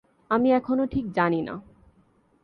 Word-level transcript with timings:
আমি 0.31 0.49
এখনো 0.51 0.83
ঠিক 0.85 1.05
জানি 1.11 1.41
না। 1.41 1.55